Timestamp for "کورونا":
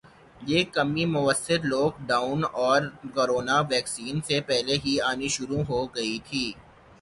3.13-3.59